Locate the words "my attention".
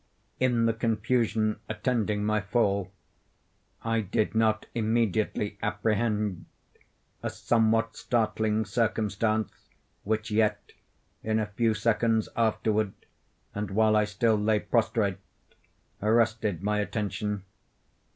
16.63-17.43